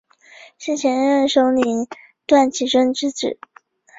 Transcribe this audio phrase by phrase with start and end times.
[0.57, 1.87] 是前任首领
[2.25, 3.37] 段乞珍之子。